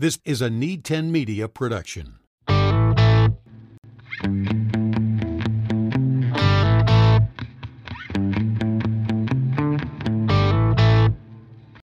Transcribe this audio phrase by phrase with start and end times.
[0.00, 2.20] This is a Need 10 Media production.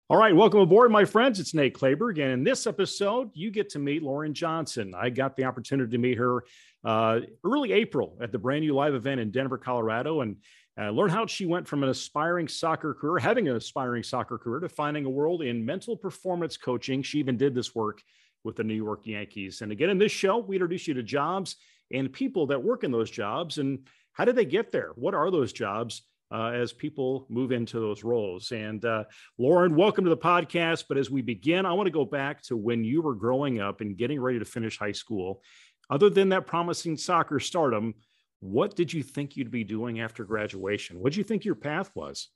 [0.09, 1.39] All right, welcome aboard, my friends.
[1.39, 4.95] It's Nate Clayberg, and in this episode, you get to meet Lauren Johnson.
[4.97, 6.45] I got the opportunity to meet her
[6.87, 10.37] uh, early April at the brand new live event in Denver, Colorado, and
[10.79, 14.61] uh, learn how she went from an aspiring soccer career, having an aspiring soccer career,
[14.61, 17.03] to finding a world in mental performance coaching.
[17.03, 18.03] She even did this work
[18.45, 19.63] with the New York Yankees.
[19.63, 21.57] And again, in this show, we introduce you to jobs
[21.93, 24.93] and people that work in those jobs and how did they get there?
[24.95, 26.03] What are those jobs?
[26.33, 28.51] uh, as people move into those roles.
[28.53, 29.05] And uh,
[29.39, 30.85] Lauren, welcome to the podcast.
[30.89, 33.81] But as we begin, I want to go back to when you were growing up
[33.81, 35.43] and getting ready to finish high school.
[35.89, 37.95] Other than that promising soccer stardom,
[38.41, 41.01] what did you think you'd be doing after graduation?
[41.01, 42.29] What did you think your path was?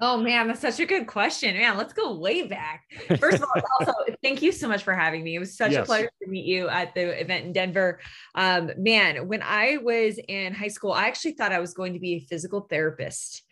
[0.00, 1.56] Oh man, that's such a good question.
[1.56, 2.84] Man, let's go way back.
[3.20, 3.92] First of all, also
[4.22, 5.36] thank you so much for having me.
[5.36, 5.84] It was such yes.
[5.84, 8.00] a pleasure to meet you at the event in Denver.
[8.34, 12.00] Um, man, when I was in high school, I actually thought I was going to
[12.00, 13.42] be a physical therapist.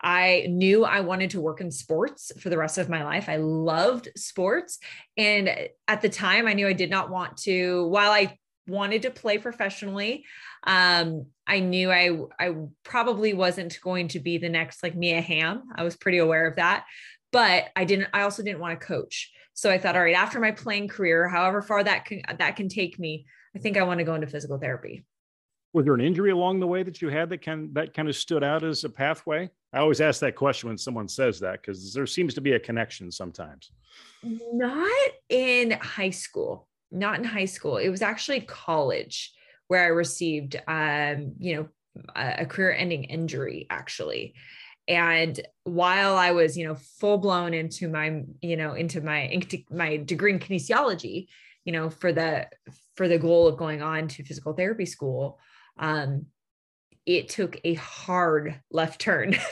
[0.00, 3.30] I knew I wanted to work in sports for the rest of my life.
[3.30, 4.78] I loved sports.
[5.16, 5.48] And
[5.88, 9.38] at the time, I knew I did not want to, while I wanted to play
[9.38, 10.24] professionally,
[10.66, 15.64] um, I knew I I probably wasn't going to be the next like Mia Hamm.
[15.74, 16.86] I was pretty aware of that,
[17.32, 18.08] but I didn't.
[18.14, 19.30] I also didn't want to coach.
[19.52, 22.68] So I thought, all right, after my playing career, however far that can that can
[22.68, 25.04] take me, I think I want to go into physical therapy.
[25.74, 28.16] Was there an injury along the way that you had that can that kind of
[28.16, 29.50] stood out as a pathway?
[29.72, 32.60] I always ask that question when someone says that because there seems to be a
[32.60, 33.70] connection sometimes.
[34.22, 36.68] Not in high school.
[36.90, 37.76] Not in high school.
[37.76, 39.32] It was actually college
[39.68, 41.68] where I received, um, you know,
[42.14, 44.34] a, a career ending injury actually.
[44.86, 49.58] And while I was, you know, full blown into my, you know, into my, into
[49.70, 51.28] my degree in kinesiology,
[51.64, 52.48] you know, for the,
[52.94, 55.38] for the goal of going on to physical therapy school,
[55.78, 56.26] um,
[57.06, 59.36] it took a hard left turn.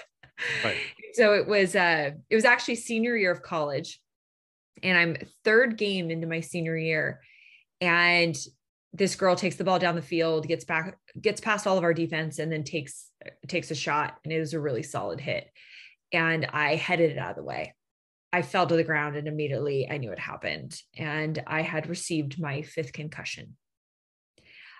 [0.65, 0.77] Right.
[1.13, 4.01] so it was, uh, it was actually senior year of college
[4.83, 7.21] and I'm third game into my senior year.
[7.81, 8.37] And
[8.93, 11.95] this girl takes the ball down the field, gets back, gets past all of our
[11.95, 13.09] defense, and then takes
[13.49, 15.49] takes a shot, and it was a really solid hit.
[16.13, 17.75] And I headed it out of the way.
[18.33, 20.79] I fell to the ground, and immediately I knew it happened.
[20.97, 23.57] And I had received my fifth concussion.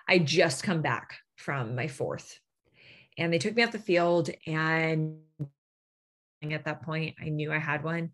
[0.07, 2.39] I just come back from my fourth,
[3.17, 4.29] and they took me off the field.
[4.45, 5.19] And
[6.43, 8.11] at that point, I knew I had one,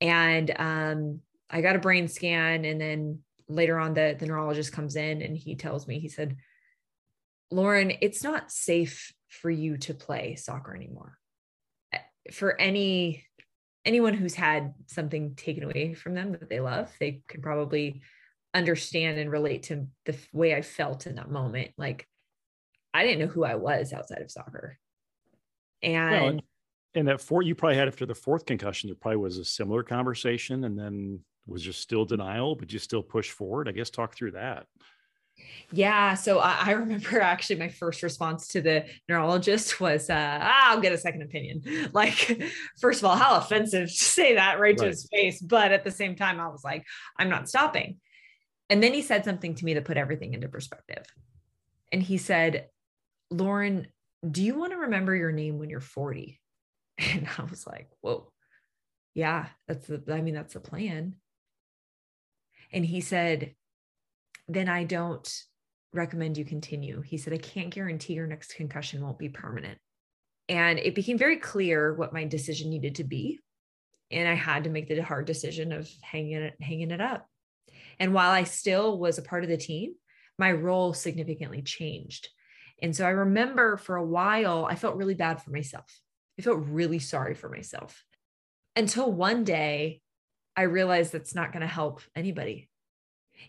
[0.00, 4.96] and um, I got a brain scan, and then later on the, the neurologist comes
[4.96, 6.36] in and he tells me he said
[7.50, 11.18] lauren it's not safe for you to play soccer anymore.
[12.32, 13.24] For any
[13.84, 18.02] anyone who's had something taken away from them that they love they can probably
[18.54, 21.70] understand and relate to the way i felt in that moment.
[21.78, 22.06] Like
[22.92, 24.78] i didn't know who i was outside of soccer.
[25.82, 26.40] And well,
[26.94, 29.82] and that four you probably had after the fourth concussion there probably was a similar
[29.82, 30.64] conversation.
[30.64, 33.68] And then was there still denial, but you still push forward?
[33.68, 34.66] I guess talk through that.
[35.70, 36.14] Yeah.
[36.14, 40.80] So I, I, remember actually my first response to the neurologist was, uh, ah, I'll
[40.80, 41.62] get a second opinion.
[41.92, 42.42] Like,
[42.80, 45.40] first of all, how offensive to say that right, right to his face.
[45.40, 46.84] But at the same time, I was like,
[47.18, 47.98] I'm not stopping.
[48.70, 51.04] And then he said something to me that put everything into perspective.
[51.90, 52.68] And he said,
[53.30, 53.86] Lauren,
[54.28, 56.40] do you want to remember your name when you're 40?
[56.98, 58.30] And I was like, whoa.
[59.14, 61.14] Yeah, that's the, I mean, that's the plan.
[62.72, 63.54] And he said,
[64.48, 65.28] then I don't
[65.92, 67.00] recommend you continue.
[67.00, 69.78] He said, I can't guarantee your next concussion won't be permanent.
[70.48, 73.40] And it became very clear what my decision needed to be.
[74.10, 77.26] And I had to make the hard decision of hanging it, hanging it up.
[77.98, 79.94] And while I still was a part of the team,
[80.38, 82.28] my role significantly changed.
[82.80, 86.00] And so I remember for a while, I felt really bad for myself.
[86.38, 88.04] I felt really sorry for myself
[88.76, 90.00] until one day
[90.58, 92.68] I realize that's not going to help anybody.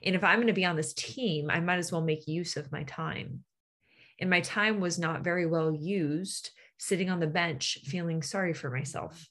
[0.03, 2.55] And if I'm going to be on this team, I might as well make use
[2.55, 3.43] of my time.
[4.19, 8.69] And my time was not very well used sitting on the bench feeling sorry for
[8.69, 9.27] myself.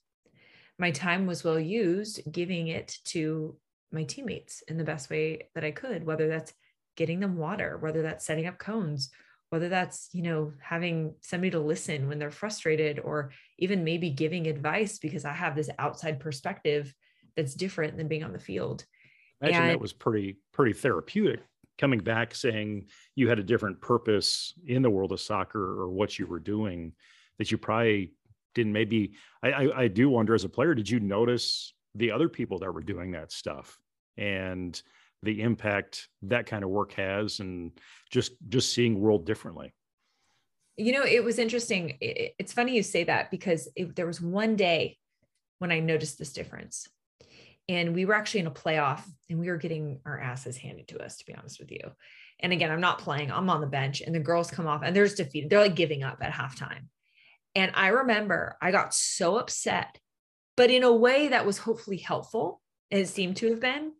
[0.76, 3.56] My time was well used giving it to
[3.92, 6.52] my teammates in the best way that I could, whether that's
[6.96, 9.08] getting them water, whether that's setting up cones,
[9.50, 14.48] whether that's, you know, having somebody to listen when they're frustrated or even maybe giving
[14.48, 16.92] advice because I have this outside perspective
[17.38, 18.84] that's different than being on the field.
[19.40, 21.40] Imagine and, that was pretty pretty therapeutic.
[21.78, 26.18] Coming back saying you had a different purpose in the world of soccer or what
[26.18, 26.92] you were doing
[27.38, 28.12] that you probably
[28.56, 29.12] didn't maybe
[29.42, 32.72] I, I, I do wonder as a player, did you notice the other people that
[32.72, 33.78] were doing that stuff?
[34.16, 34.80] And
[35.22, 37.72] the impact that kind of work has and
[38.10, 39.72] just just seeing world differently
[40.76, 44.54] you know it was interesting it's funny you say that because it, there was one
[44.54, 44.96] day
[45.58, 46.86] when i noticed this difference
[47.68, 51.02] and we were actually in a playoff and we were getting our asses handed to
[51.02, 51.90] us to be honest with you
[52.40, 54.94] and again i'm not playing i'm on the bench and the girls come off and
[54.94, 56.86] they're just defeated they're like giving up at halftime
[57.54, 59.98] and i remember i got so upset
[60.56, 62.60] but in a way that was hopefully helpful
[62.90, 63.92] and it seemed to have been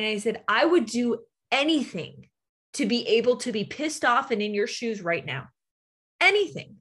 [0.00, 1.18] and I said, I would do
[1.52, 2.30] anything
[2.72, 5.48] to be able to be pissed off and in your shoes right now.
[6.22, 6.76] Anything.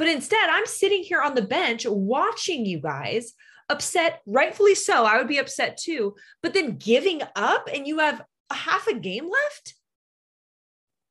[0.00, 3.34] But instead, I'm sitting here on the bench watching you guys
[3.68, 5.04] upset, rightfully so.
[5.04, 6.14] I would be upset too.
[6.42, 9.74] But then giving up and you have a half a game left.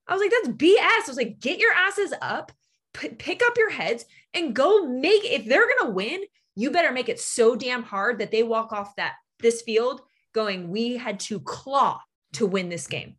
[0.08, 0.80] I was like, that's BS.
[0.80, 2.52] I was like, get your asses up,
[2.96, 5.24] p- pick up your heads, and go make.
[5.24, 6.22] If they're gonna win,
[6.56, 10.02] you better make it so damn hard that they walk off that this field
[10.34, 12.02] going, we had to claw
[12.34, 13.18] to win this game.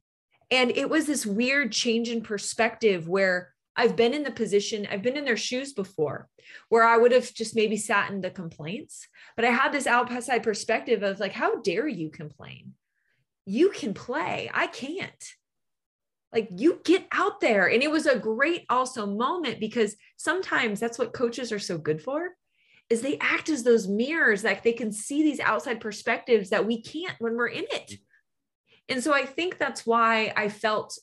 [0.50, 5.00] And it was this weird change in perspective where I've been in the position, I've
[5.00, 6.28] been in their shoes before,
[6.68, 9.08] where I would have just maybe sat in the complaints.
[9.36, 12.74] But I had this outside perspective of like, how dare you complain?
[13.46, 14.50] You can play.
[14.52, 15.24] I can't.
[16.30, 17.70] Like, you get out there.
[17.70, 22.02] And it was a great also moment because sometimes that's what coaches are so good
[22.02, 22.36] for
[22.90, 26.82] is they act as those mirrors like they can see these outside perspectives that we
[26.82, 27.92] can't when we're in it.
[27.92, 28.90] Mm-hmm.
[28.90, 30.98] And so I think that's why I felt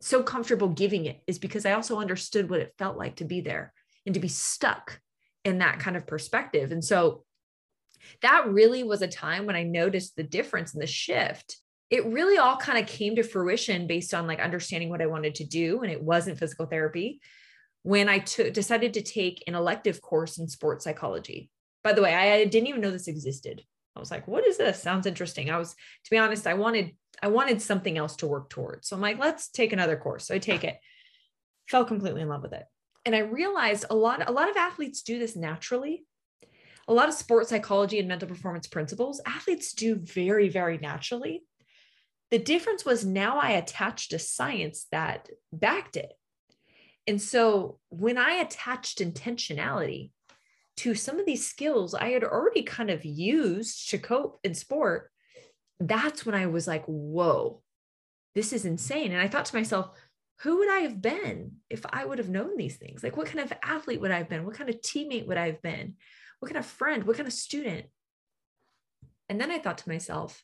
[0.00, 3.40] so comfortable giving it is because I also understood what it felt like to be
[3.40, 3.72] there
[4.04, 5.00] and to be stuck
[5.44, 6.72] in that kind of perspective.
[6.72, 7.24] And so
[8.22, 11.56] that really was a time when I noticed the difference and the shift.
[11.90, 15.36] It really all kind of came to fruition based on like understanding what I wanted
[15.36, 15.82] to do.
[15.82, 17.20] And it wasn't physical therapy
[17.82, 21.50] when I took decided to take an elective course in sports psychology.
[21.84, 23.62] By the way, I, didn't even know this existed.
[23.94, 24.82] I was like, what is this?
[24.82, 25.50] Sounds interesting.
[25.50, 28.88] I was, to be honest, I wanted, I wanted something else to work towards.
[28.88, 30.26] So I'm like, let's take another course.
[30.26, 30.78] So I take it,
[31.68, 32.64] fell completely in love with it.
[33.04, 36.04] And I realized a lot, a lot of athletes do this naturally.
[36.88, 41.44] A lot of sports psychology and mental performance principles, athletes do very, very naturally.
[42.30, 46.12] The difference was now I attached a science that backed it.
[47.06, 50.10] And so when I attached intentionality
[50.78, 55.10] to some of these skills I had already kind of used to cope in sport,
[55.80, 57.62] that's when I was like, whoa,
[58.34, 59.12] this is insane.
[59.12, 59.90] And I thought to myself,
[60.40, 63.02] who would I have been if I would have known these things?
[63.02, 64.44] Like, what kind of athlete would I have been?
[64.44, 65.94] What kind of teammate would I have been?
[66.40, 67.04] What kind of friend?
[67.04, 67.86] What kind of student?
[69.28, 70.42] And then I thought to myself,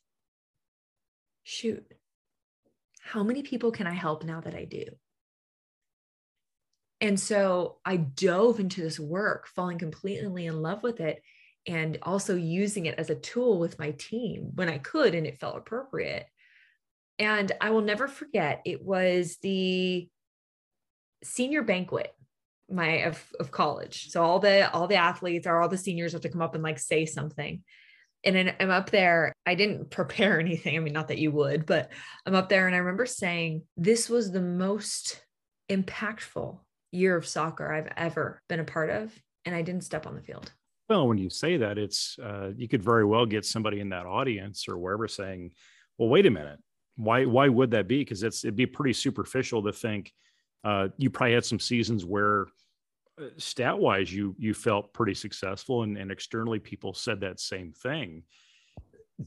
[1.44, 1.84] shoot,
[3.00, 4.84] how many people can I help now that I do?
[7.00, 11.20] And so I dove into this work, falling completely in love with it
[11.66, 15.40] and also using it as a tool with my team when I could and it
[15.40, 16.26] felt appropriate.
[17.18, 20.08] And I will never forget, it was the
[21.22, 22.12] senior banquet
[22.70, 24.08] my of, of college.
[24.10, 26.64] So all the all the athletes or all the seniors have to come up and
[26.64, 27.62] like say something.
[28.24, 29.32] And then I'm up there.
[29.44, 30.76] I didn't prepare anything.
[30.76, 31.90] I mean, not that you would, but
[32.26, 35.22] I'm up there and I remember saying, this was the most
[35.70, 36.58] impactful
[36.92, 39.12] year of soccer I've ever been a part of,
[39.44, 40.52] and I didn't step on the field.
[40.92, 44.04] Well, when you say that, it's uh, you could very well get somebody in that
[44.04, 45.52] audience or wherever saying,
[45.96, 46.58] "Well, wait a minute,
[46.96, 50.12] why why would that be?" Because it's it'd be pretty superficial to think
[50.64, 52.48] uh, you probably had some seasons where
[53.18, 57.72] uh, stat wise you you felt pretty successful and, and externally people said that same
[57.72, 58.22] thing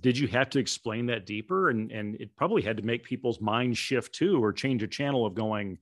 [0.02, 3.40] did you have to explain that deeper and and it probably had to make people's
[3.42, 5.78] minds shift too or change a channel of going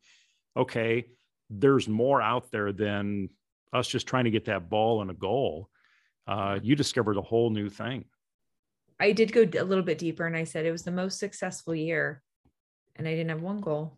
[0.58, 1.06] okay
[1.50, 3.30] there's more out there than
[3.74, 5.70] us just trying to get that ball and a goal.
[6.28, 8.06] Uh, you discovered a whole new thing.
[9.00, 11.76] I did go a little bit deeper and I said it was the most successful
[11.76, 12.22] year
[12.96, 13.98] and I didn't have one goal.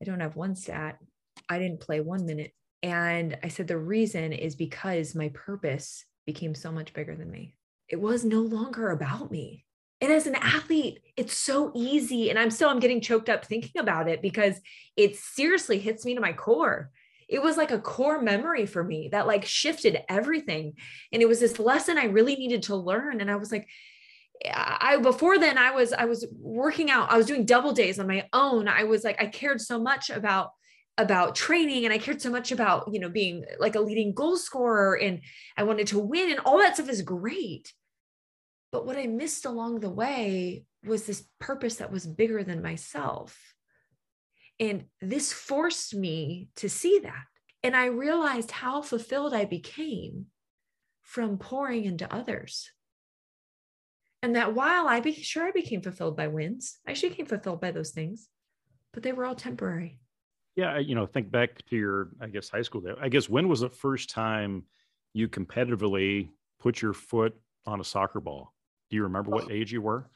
[0.00, 0.98] I don't have one stat.
[1.48, 2.52] I didn't play one minute.
[2.82, 7.54] And I said the reason is because my purpose became so much bigger than me.
[7.88, 9.64] It was no longer about me.
[10.00, 12.30] And as an athlete, it's so easy.
[12.30, 14.58] And I'm still, I'm getting choked up thinking about it because
[14.96, 16.90] it seriously hits me to my core.
[17.30, 20.74] It was like a core memory for me that like shifted everything.
[21.12, 23.20] And it was this lesson I really needed to learn.
[23.20, 23.68] And I was like,
[24.52, 27.10] I before then I was I was working out.
[27.10, 28.68] I was doing double days on my own.
[28.68, 30.50] I was like I cared so much about
[30.98, 34.36] about training and I cared so much about, you know, being like a leading goal
[34.36, 35.20] scorer and
[35.56, 37.72] I wanted to win and all that stuff is great.
[38.72, 43.38] But what I missed along the way was this purpose that was bigger than myself.
[44.60, 47.24] And this forced me to see that.
[47.62, 50.26] And I realized how fulfilled I became
[51.02, 52.70] from pouring into others.
[54.22, 57.60] And that while I be sure I became fulfilled by wins, I actually became fulfilled
[57.60, 58.28] by those things,
[58.92, 59.98] but they were all temporary.
[60.56, 62.82] Yeah, you know, think back to your, I guess, high school.
[62.82, 62.92] Day.
[63.00, 64.64] I guess when was the first time
[65.14, 67.34] you competitively put your foot
[67.66, 68.52] on a soccer ball?
[68.90, 69.52] Do you remember what oh.
[69.52, 70.10] age you were?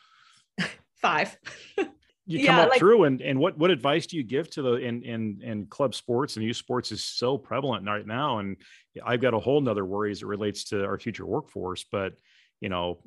[0.96, 1.38] Five.
[2.26, 4.62] you come yeah, up like, through and and what what advice do you give to
[4.62, 6.36] the in in in club sports?
[6.36, 8.56] And youth sports is so prevalent right now and
[9.04, 12.14] i've got a whole nother worry as it relates to our future workforce but
[12.60, 13.00] you know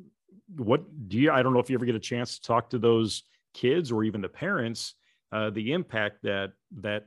[0.55, 2.79] what do you i don't know if you ever get a chance to talk to
[2.79, 4.93] those kids or even the parents
[5.31, 7.05] uh, the impact that that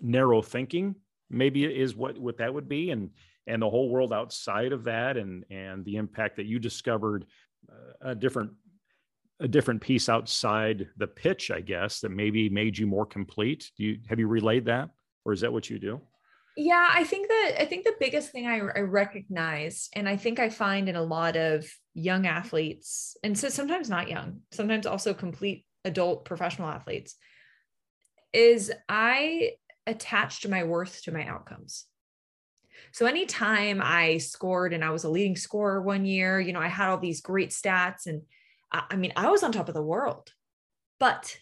[0.00, 0.94] narrow thinking
[1.30, 3.10] maybe is what what that would be and
[3.46, 7.26] and the whole world outside of that and and the impact that you discovered
[7.70, 8.50] uh, a different
[9.44, 13.70] a different piece outside the pitch, I guess, that maybe made you more complete.
[13.76, 14.88] Do you have you relayed that,
[15.26, 16.00] or is that what you do?
[16.56, 20.40] Yeah, I think that I think the biggest thing I, I recognize, and I think
[20.40, 25.12] I find in a lot of young athletes, and so sometimes not young, sometimes also
[25.12, 27.16] complete adult professional athletes,
[28.32, 29.52] is I
[29.86, 31.84] attached my worth to my outcomes.
[32.92, 36.68] So anytime I scored and I was a leading scorer one year, you know, I
[36.68, 38.22] had all these great stats and
[38.74, 40.32] I mean, I was on top of the world.
[40.98, 41.36] But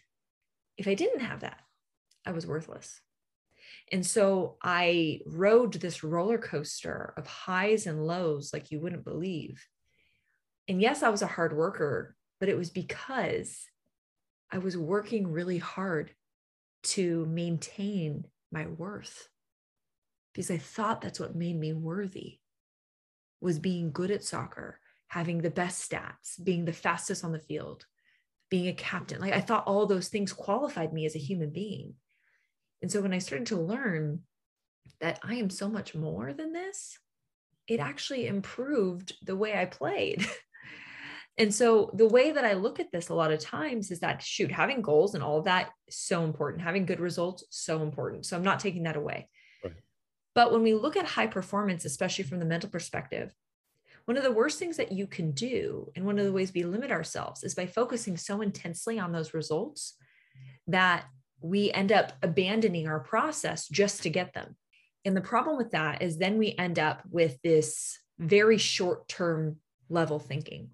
[0.76, 1.60] if I didn't have that,
[2.26, 3.00] I was worthless.
[3.90, 9.66] And so I rode this roller coaster of highs and lows like you wouldn't believe.
[10.68, 13.66] And yes, I was a hard worker, but it was because
[14.50, 16.12] I was working really hard
[16.84, 19.28] to maintain my worth
[20.32, 22.38] because I thought that's what made me worthy
[23.40, 24.78] was being good at soccer
[25.12, 27.85] having the best stats, being the fastest on the field,
[28.49, 29.21] being a captain.
[29.21, 31.97] Like I thought all those things qualified me as a human being.
[32.81, 34.21] And so when I started to learn
[35.02, 36.99] that I am so much more than this,
[37.69, 40.26] it actually improved the way I played.
[41.37, 44.23] and so the way that I look at this a lot of times is that
[44.23, 46.62] shoot, having goals and all of that is so important.
[46.62, 48.25] Having good results, so important.
[48.25, 49.28] So I'm not taking that away.
[49.62, 49.75] Right.
[50.35, 53.35] But when we look at high performance, especially from the mental perspective,
[54.04, 56.64] one of the worst things that you can do, and one of the ways we
[56.64, 59.94] limit ourselves, is by focusing so intensely on those results
[60.66, 61.04] that
[61.40, 64.56] we end up abandoning our process just to get them.
[65.04, 69.56] And the problem with that is then we end up with this very short term
[69.88, 70.71] level thinking.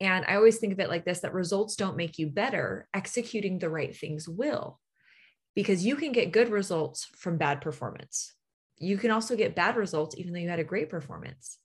[0.00, 3.58] And I always think of it like this that results don't make you better, executing
[3.58, 4.80] the right things will,
[5.54, 8.34] because you can get good results from bad performance.
[8.78, 11.58] You can also get bad results even though you had a great performance.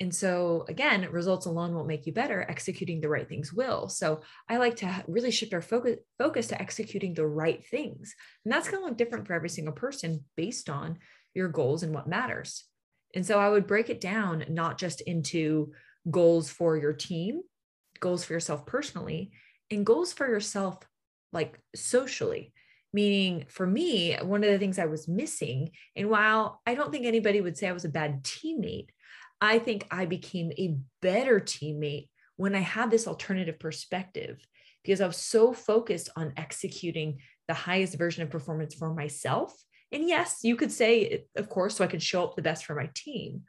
[0.00, 2.46] And so, again, results alone won't make you better.
[2.48, 3.88] Executing the right things will.
[3.88, 8.14] So, I like to really shift our focus, focus to executing the right things.
[8.44, 10.98] And that's going to look different for every single person based on
[11.34, 12.64] your goals and what matters.
[13.14, 15.72] And so, I would break it down not just into
[16.08, 17.40] goals for your team,
[17.98, 19.32] goals for yourself personally,
[19.68, 20.78] and goals for yourself
[21.32, 22.52] like socially.
[22.92, 27.04] Meaning, for me, one of the things I was missing, and while I don't think
[27.04, 28.88] anybody would say I was a bad teammate,
[29.40, 34.38] I think I became a better teammate when I had this alternative perspective
[34.82, 39.54] because I was so focused on executing the highest version of performance for myself.
[39.92, 42.74] And yes, you could say, of course, so I could show up the best for
[42.74, 43.42] my team.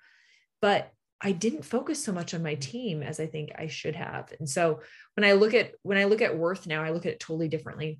[0.62, 0.92] But
[1.22, 4.34] I didn't focus so much on my team as I think I should have.
[4.40, 4.82] And so
[5.16, 7.50] when I look at when I look at worth now, I look at it totally
[7.50, 8.00] differently.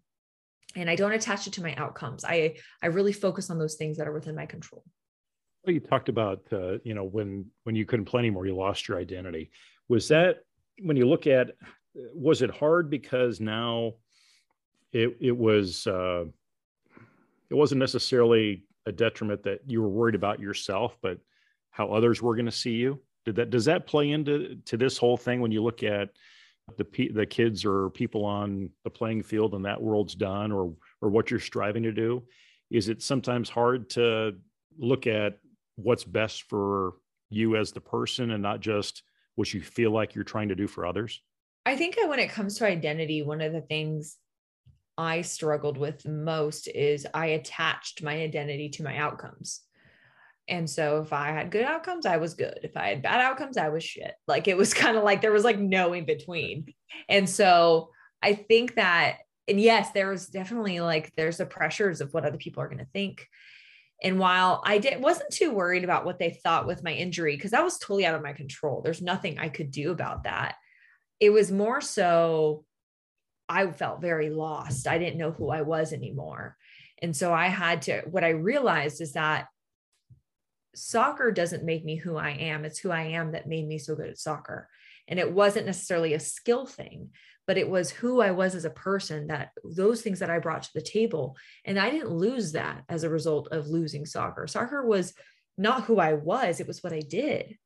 [0.76, 2.24] And I don't attach it to my outcomes.
[2.24, 4.84] I I really focus on those things that are within my control.
[5.66, 8.88] Well, you talked about uh, you know when when you couldn't play anymore, you lost
[8.88, 9.52] your identity.
[9.88, 10.44] Was that
[10.82, 11.52] when you look at
[12.14, 13.94] was it hard because now
[14.92, 16.26] it it was uh,
[17.50, 21.20] it wasn't necessarily a detriment that you were worried about yourself, but
[21.72, 23.00] how others were going to see you.
[23.26, 26.10] Did that does that play into to this whole thing when you look at
[26.78, 31.10] the the kids or people on the playing field and that world's done or or
[31.10, 32.24] what you're striving to do?
[32.70, 34.36] Is it sometimes hard to
[34.78, 35.38] look at
[35.82, 36.96] what's best for
[37.30, 39.04] you as the person and not just
[39.36, 41.22] what you feel like you're trying to do for others?
[41.66, 44.18] I think when it comes to identity, one of the things
[44.98, 49.62] I struggled with most is I attached my identity to my outcomes.
[50.50, 52.60] And so if I had good outcomes, I was good.
[52.64, 54.14] If I had bad outcomes, I was shit.
[54.28, 56.74] Like it was kind of like there was like no in between.
[57.08, 62.14] And so I think that, and yes, there was definitely like there's the pressures of
[62.14, 63.26] what other people are going to think.
[64.02, 67.52] And while I did, wasn't too worried about what they thought with my injury, because
[67.52, 68.82] that was totally out of my control.
[68.82, 70.56] There's nothing I could do about that.
[71.20, 72.64] It was more so
[73.50, 74.88] I felt very lost.
[74.88, 76.56] I didn't know who I was anymore.
[77.02, 79.48] And so I had to, what I realized is that
[80.76, 82.64] soccer doesn't make me who I am.
[82.64, 84.70] It's who I am that made me so good at soccer.
[85.08, 87.10] And it wasn't necessarily a skill thing,
[87.50, 90.62] but it was who I was as a person that those things that I brought
[90.62, 91.36] to the table.
[91.66, 94.46] And I didn't lose that as a result of losing soccer.
[94.46, 95.16] Soccer was
[95.58, 97.58] not who I was, it was what I did.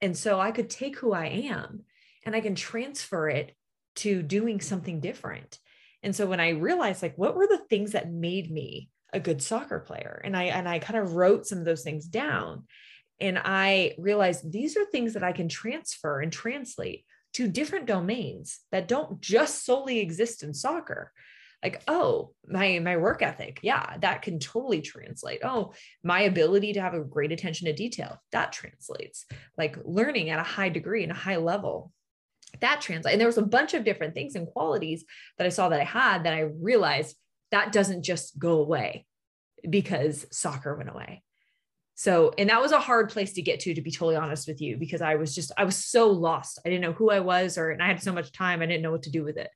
[0.00, 1.84] And so I could take who I am
[2.24, 3.54] and I can transfer it
[3.96, 5.56] to doing something different.
[6.02, 9.40] And so when I realized like what were the things that made me a good
[9.40, 12.64] soccer player and I and I kind of wrote some of those things down
[13.20, 17.04] and I realized these are things that I can transfer and translate
[17.36, 21.12] to different domains that don't just solely exist in soccer.
[21.62, 23.60] Like oh my my work ethic.
[23.62, 25.40] Yeah that can totally translate.
[25.44, 28.22] Oh my ability to have a great attention to detail.
[28.32, 29.26] That translates.
[29.58, 31.92] Like learning at a high degree and a high level.
[32.62, 33.12] That translates.
[33.12, 35.04] And there was a bunch of different things and qualities
[35.36, 37.16] that i saw that i had that i realized
[37.50, 39.04] that doesn't just go away
[39.68, 41.22] because soccer went away
[41.98, 44.60] so, and that was a hard place to get to, to be totally honest with
[44.60, 46.60] you, because I was just, I was so lost.
[46.64, 48.82] I didn't know who I was, or, and I had so much time, I didn't
[48.82, 49.48] know what to do with it.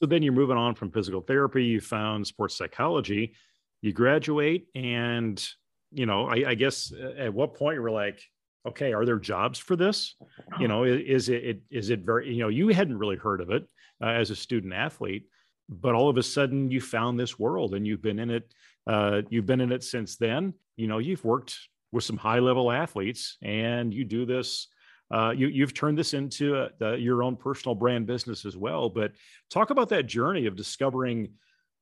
[0.00, 3.34] So then you're moving on from physical therapy, you found sports psychology,
[3.80, 5.42] you graduate, and,
[5.90, 8.22] you know, I, I guess uh, at what point you were like,
[8.68, 10.14] okay, are there jobs for this?
[10.60, 13.64] You know, is it, is it very, you know, you hadn't really heard of it
[14.02, 15.24] uh, as a student athlete,
[15.68, 18.52] but all of a sudden you found this world and you've been in it
[18.86, 20.54] uh, you've been in it since then.
[20.76, 21.56] You know, you've worked
[21.92, 24.68] with some high level athletes and you do this.
[25.10, 28.88] Uh, you, you've turned this into a, the, your own personal brand business as well.
[28.88, 29.12] But
[29.50, 31.32] talk about that journey of discovering,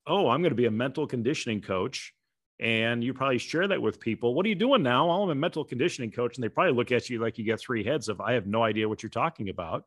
[0.06, 2.12] oh, I'm going to be a mental conditioning coach.
[2.58, 4.34] And you probably share that with people.
[4.34, 5.06] What are you doing now?
[5.06, 6.36] Well, I'm a mental conditioning coach.
[6.36, 8.62] And they probably look at you like you got three heads of, I have no
[8.62, 9.84] idea what you're talking about.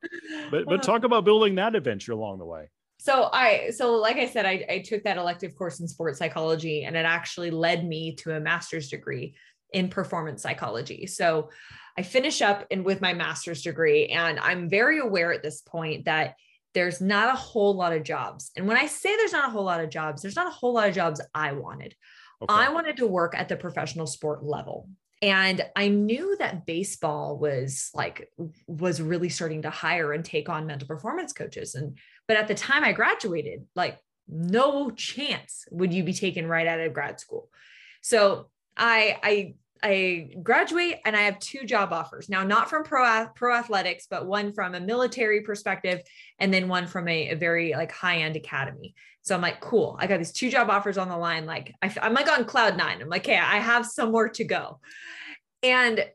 [0.49, 2.69] But, but talk about building that adventure along the way
[3.03, 6.85] so I so like I said, I, I took that elective course in sports psychology,
[6.85, 9.35] and it actually led me to a master's degree
[9.73, 11.05] in performance psychology.
[11.05, 11.49] So
[11.97, 16.05] I finish up and with my master's degree, and I'm very aware at this point
[16.05, 16.35] that
[16.73, 18.51] there's not a whole lot of jobs.
[18.55, 20.73] And when I say there's not a whole lot of jobs, there's not a whole
[20.73, 21.93] lot of jobs I wanted.
[22.41, 22.53] Okay.
[22.53, 24.87] I wanted to work at the professional sport level.
[25.21, 28.29] And I knew that baseball was like
[28.65, 31.75] was really starting to hire and take on mental performance coaches.
[31.75, 36.67] And but at the time I graduated, like no chance would you be taken right
[36.67, 37.49] out of grad school.
[38.01, 43.27] So I I I graduate and I have two job offers now, not from pro
[43.35, 46.01] pro athletics, but one from a military perspective,
[46.39, 48.95] and then one from a, a very like high end academy.
[49.23, 49.97] So I'm like, cool.
[49.99, 51.45] I got these two job offers on the line.
[51.45, 53.01] Like I, I'm like on cloud nine.
[53.01, 54.79] I'm like, hey, I have somewhere to go,
[55.61, 56.05] and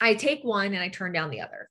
[0.00, 1.70] I take one and I turn down the other.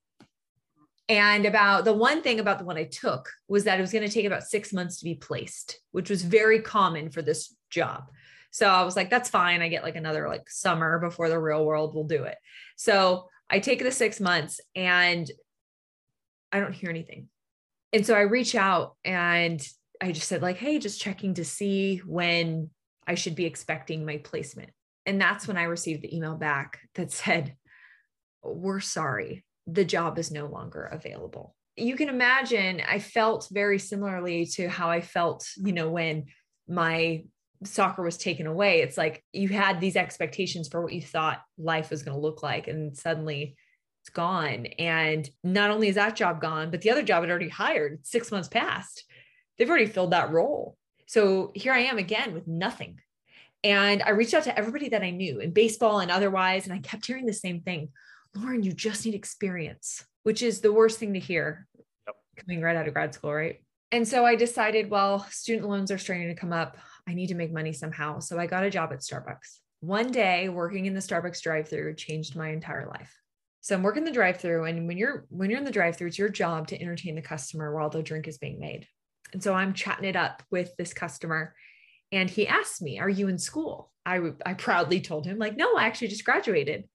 [1.07, 4.07] And about the one thing about the one I took was that it was going
[4.07, 8.09] to take about six months to be placed, which was very common for this job.
[8.49, 9.61] So I was like, that's fine.
[9.61, 12.37] I get like another like summer before the real world will do it.
[12.75, 15.29] So I take the six months and
[16.51, 17.27] I don't hear anything.
[17.93, 19.65] And so I reach out and
[20.01, 22.71] I just said, like, hey, just checking to see when
[23.07, 24.71] I should be expecting my placement.
[25.05, 27.55] And that's when I received the email back that said,
[28.43, 31.55] we're sorry the job is no longer available.
[31.75, 36.25] You can imagine I felt very similarly to how I felt, you know, when
[36.67, 37.23] my
[37.63, 38.81] soccer was taken away.
[38.81, 42.43] It's like you had these expectations for what you thought life was going to look
[42.43, 43.55] like, and suddenly
[44.01, 44.67] it's gone.
[44.77, 48.31] And not only is that job gone, but the other job had already hired six
[48.31, 49.03] months past.
[49.57, 50.77] They've already filled that role.
[51.07, 52.99] So here I am again with nothing.
[53.63, 56.79] And I reached out to everybody that I knew in baseball and otherwise, and I
[56.79, 57.89] kept hearing the same thing.
[58.35, 61.67] Lauren, you just need experience, which is the worst thing to hear
[62.05, 62.15] yep.
[62.37, 63.61] coming right out of grad school, right?
[63.91, 66.77] And so I decided, well, student loans are starting to come up.
[67.07, 68.19] I need to make money somehow.
[68.19, 69.59] So I got a job at Starbucks.
[69.79, 73.15] One day working in the Starbucks drive-through changed my entire life.
[73.61, 76.29] So I'm working the drive-through and when you're when you're in the drive-through it's your
[76.29, 78.87] job to entertain the customer while the drink is being made.
[79.33, 81.55] And so I'm chatting it up with this customer
[82.11, 85.75] and he asked me, "Are you in school?" I I proudly told him like, "No,
[85.75, 86.87] I actually just graduated."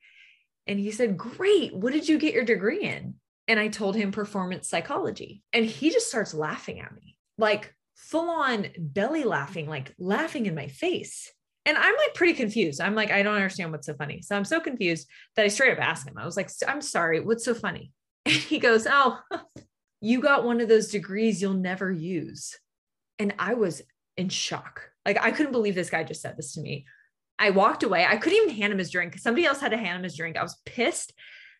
[0.70, 1.74] And he said, Great.
[1.74, 3.14] What did you get your degree in?
[3.48, 5.42] And I told him performance psychology.
[5.52, 10.54] And he just starts laughing at me, like full on belly laughing, like laughing in
[10.54, 11.28] my face.
[11.66, 12.80] And I'm like pretty confused.
[12.80, 14.22] I'm like, I don't understand what's so funny.
[14.22, 17.18] So I'm so confused that I straight up asked him, I was like, I'm sorry,
[17.18, 17.92] what's so funny?
[18.26, 19.18] And he goes, Oh,
[20.00, 22.56] you got one of those degrees you'll never use.
[23.18, 23.82] And I was
[24.16, 24.82] in shock.
[25.04, 26.86] Like, I couldn't believe this guy just said this to me.
[27.40, 28.04] I walked away.
[28.04, 29.10] I couldn't even hand him his drink.
[29.10, 30.36] Because somebody else had to hand him his drink.
[30.36, 31.12] I was pissed.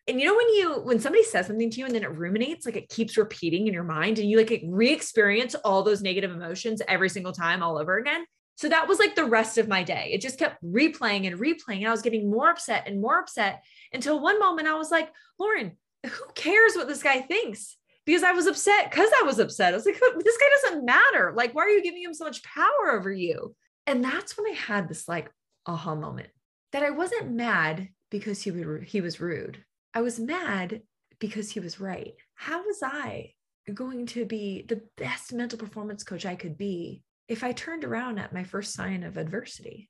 [0.07, 2.65] And you know when you when somebody says something to you and then it ruminates,
[2.65, 6.81] like it keeps repeating in your mind, and you like re-experience all those negative emotions
[6.87, 8.25] every single time all over again.
[8.55, 10.11] So that was like the rest of my day.
[10.13, 11.77] It just kept replaying and replaying.
[11.77, 15.09] And I was getting more upset and more upset until one moment I was like,
[15.39, 17.77] Lauren, who cares what this guy thinks?
[18.05, 19.73] Because I was upset because I was upset.
[19.73, 21.33] I was like, this guy doesn't matter.
[21.35, 23.55] Like, why are you giving him so much power over you?
[23.87, 25.29] And that's when I had this like
[25.65, 26.29] aha moment
[26.71, 29.63] that I wasn't mad because he would he was rude.
[29.93, 30.81] I was mad
[31.19, 32.13] because he was right.
[32.35, 33.33] How was I
[33.73, 38.19] going to be the best mental performance coach I could be if I turned around
[38.19, 39.89] at my first sign of adversity?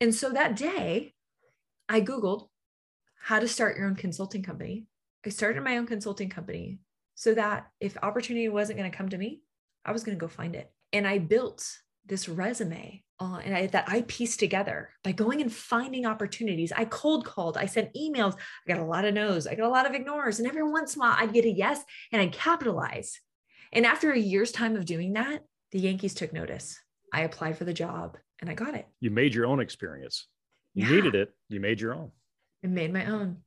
[0.00, 1.12] And so that day,
[1.88, 2.48] I Googled
[3.20, 4.86] how to start your own consulting company.
[5.26, 6.78] I started my own consulting company
[7.14, 9.42] so that if opportunity wasn't going to come to me,
[9.84, 10.72] I was going to go find it.
[10.92, 11.68] And I built
[12.06, 16.72] this resume uh, and I, that I pieced together by going and finding opportunities.
[16.72, 18.34] I cold called, I sent emails.
[18.34, 20.38] I got a lot of no's, I got a lot of ignores.
[20.38, 23.20] And every once in a while, I'd get a yes and I'd capitalize.
[23.72, 26.80] And after a year's time of doing that, the Yankees took notice.
[27.12, 28.86] I applied for the job and I got it.
[29.00, 30.26] You made your own experience.
[30.74, 30.94] You yeah.
[30.94, 31.34] needed it.
[31.48, 32.10] You made your own.
[32.64, 33.38] I made my own.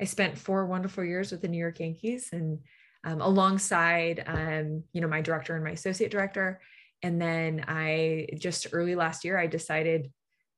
[0.00, 2.60] I spent four wonderful years with the New York Yankees and
[3.04, 6.60] um, alongside, um, you know, my director and my associate director.
[7.02, 10.10] And then I just early last year, I decided,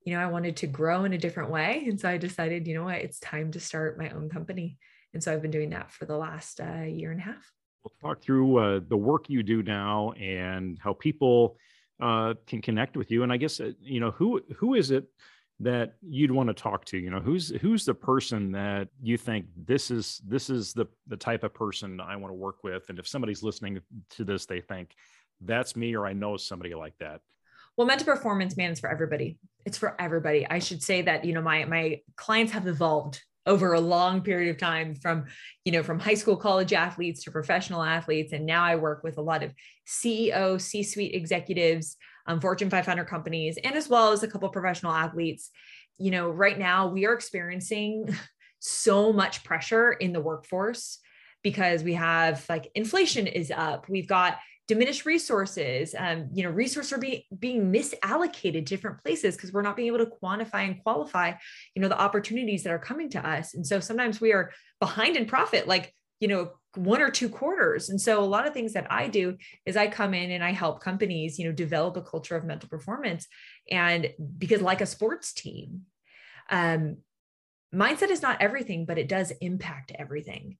[0.05, 1.85] you know, I wanted to grow in a different way.
[1.87, 4.79] And so I decided, you know what, it's time to start my own company.
[5.13, 7.51] And so I've been doing that for the last uh, year and a half.
[7.85, 11.57] We'll talk through uh, the work you do now and how people
[12.01, 13.23] uh, can connect with you.
[13.23, 15.07] And I guess, uh, you know, who who is it
[15.61, 19.45] that you'd want to talk to you know who's who's the person that you think
[19.67, 22.99] this is this is the the type of person i want to work with and
[22.99, 24.95] if somebody's listening to this they think
[25.41, 27.21] that's me or i know somebody like that
[27.77, 31.33] well mental performance man is for everybody it's for everybody i should say that you
[31.33, 35.25] know my my clients have evolved over a long period of time from
[35.65, 39.19] you know from high school college athletes to professional athletes and now i work with
[39.19, 39.53] a lot of
[39.87, 41.97] ceo c-suite executives
[42.31, 45.51] um, Fortune 500 companies, and as well as a couple professional athletes.
[45.99, 48.17] You know, right now we are experiencing
[48.61, 50.99] so much pressure in the workforce
[51.43, 53.89] because we have like inflation is up.
[53.89, 54.39] We've got
[54.71, 55.97] diminished resources.
[55.99, 59.99] Um, you know, resources are being being misallocated different places because we're not being able
[59.99, 61.33] to quantify and qualify,
[61.75, 63.55] you know, the opportunities that are coming to us.
[63.55, 65.67] And so sometimes we are behind in profit.
[65.67, 69.09] Like you know one or two quarters and so a lot of things that i
[69.09, 72.45] do is i come in and i help companies you know develop a culture of
[72.45, 73.27] mental performance
[73.71, 75.87] and because like a sports team
[76.51, 76.99] um,
[77.75, 80.59] mindset is not everything but it does impact everything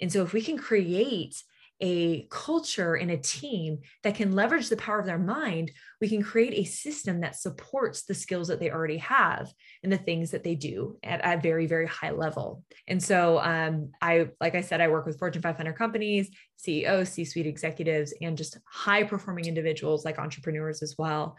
[0.00, 1.42] and so if we can create
[1.82, 6.22] a culture and a team that can leverage the power of their mind, we can
[6.22, 10.44] create a system that supports the skills that they already have and the things that
[10.44, 12.62] they do at a very, very high level.
[12.86, 17.24] And so, um, I, like I said, I work with Fortune 500 companies, CEOs, C
[17.24, 21.36] suite executives, and just high performing individuals like entrepreneurs as well,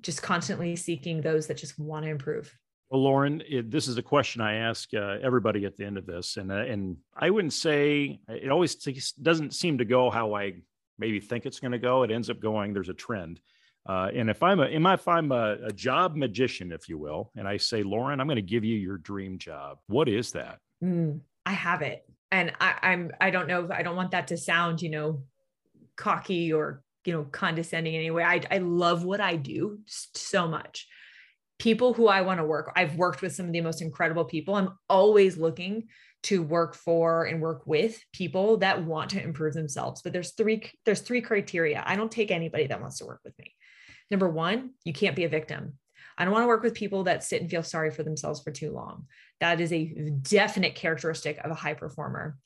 [0.00, 2.56] just constantly seeking those that just want to improve.
[2.90, 6.06] Well, Lauren, it, this is a question I ask uh, everybody at the end of
[6.06, 10.34] this, and uh, and I wouldn't say it always t- doesn't seem to go how
[10.34, 10.54] I
[10.98, 12.02] maybe think it's going to go.
[12.02, 12.72] It ends up going.
[12.72, 13.38] There's a trend,
[13.88, 17.46] uh, and if I'm a if I'm a, a job magician, if you will, and
[17.46, 19.78] I say, Lauren, I'm going to give you your dream job.
[19.86, 20.58] What is that?
[20.82, 23.68] Mm, I have it, and I, I'm I don't know.
[23.72, 25.22] I don't want that to sound, you know,
[25.94, 28.24] cocky or you know condescending anyway.
[28.24, 30.88] I I love what I do so much
[31.60, 32.72] people who I want to work.
[32.74, 34.54] I've worked with some of the most incredible people.
[34.54, 35.88] I'm always looking
[36.24, 40.02] to work for and work with people that want to improve themselves.
[40.02, 41.82] But there's three there's three criteria.
[41.86, 43.54] I don't take anybody that wants to work with me.
[44.10, 45.74] Number 1, you can't be a victim.
[46.18, 48.50] I don't want to work with people that sit and feel sorry for themselves for
[48.50, 49.06] too long.
[49.40, 49.86] That is a
[50.20, 52.36] definite characteristic of a high performer.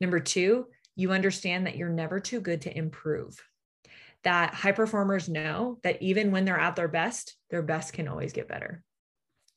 [0.00, 3.38] Number 2, you understand that you're never too good to improve
[4.24, 8.32] that high performers know that even when they're at their best, their best can always
[8.32, 8.82] get better.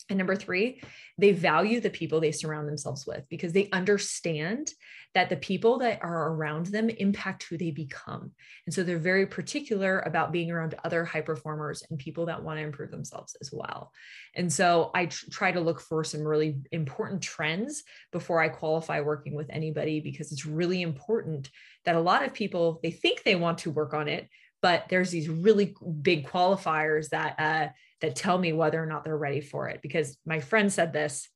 [0.10, 0.82] And number three,
[1.18, 4.72] they value the people they surround themselves with because they understand
[5.16, 8.32] that the people that are around them impact who they become.
[8.68, 12.60] And so they're very particular about being around other high performers and people that want
[12.60, 13.92] to improve themselves as well.
[14.36, 19.02] And so I tr- try to look for some really important trends before I qualify
[19.02, 21.50] working with anybody because it's really important
[21.86, 24.30] that a lot of people they think they want to work on it
[24.66, 27.68] but there's these really big qualifiers that uh,
[28.02, 31.30] that tell me whether or not they're ready for it because my friend said this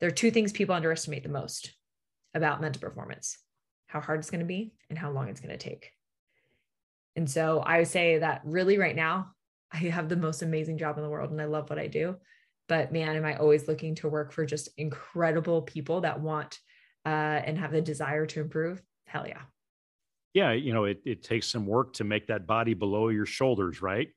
[0.00, 1.72] there are two things people underestimate the most
[2.34, 3.38] about mental performance
[3.86, 5.92] how hard it's going to be and how long it's going to take.
[7.14, 9.28] And so i would say that really right now
[9.72, 12.16] i have the most amazing job in the world and i love what i do
[12.66, 16.58] but man am i always looking to work for just incredible people that want
[17.06, 18.82] uh, and have the desire to improve?
[19.06, 19.42] Hell yeah
[20.34, 23.80] yeah, you know, it, it takes some work to make that body below your shoulders,
[23.80, 24.08] right?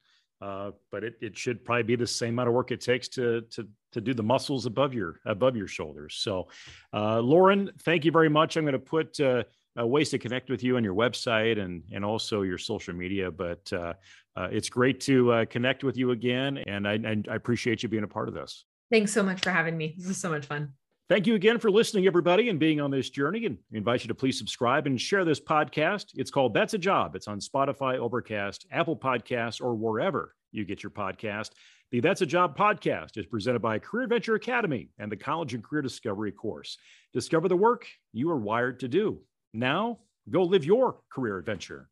[0.42, 3.42] uh, but it, it should probably be the same amount of work it takes to
[3.50, 6.16] to to do the muscles above your above your shoulders.
[6.16, 6.48] So,
[6.94, 8.58] uh, Lauren, thank you very much.
[8.58, 9.44] I'm going to put uh,
[9.80, 13.32] uh, ways to connect with you on your website and and also your social media.
[13.32, 13.94] But uh,
[14.36, 18.04] uh, it's great to connect with you again, and I, and I appreciate you being
[18.04, 18.66] a part of this.
[18.92, 19.96] Thanks so much for having me.
[19.98, 20.74] This is so much fun.
[21.10, 23.46] Thank you again for listening, everybody, and being on this journey.
[23.46, 26.08] And I invite you to please subscribe and share this podcast.
[26.16, 27.16] It's called That's a Job.
[27.16, 31.52] It's on Spotify, Overcast, Apple Podcasts, or wherever you get your podcast.
[31.92, 35.64] The That's a Job podcast is presented by Career Adventure Academy and the College and
[35.64, 36.78] Career Discovery course.
[37.14, 39.22] Discover the work you are wired to do.
[39.54, 41.88] Now, go live your career adventure.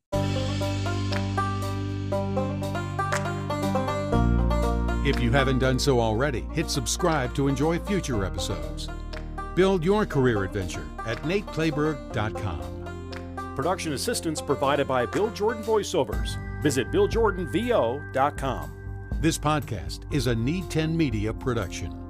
[5.07, 8.89] If you haven't done so already, hit subscribe to enjoy future episodes.
[9.55, 13.55] Build your career adventure at nateclayberg.com.
[13.55, 16.37] Production assistance provided by Bill Jordan Voiceovers.
[16.61, 18.71] Visit BillJordanVO.com.
[19.21, 22.04] This podcast is a Need 10 Media production.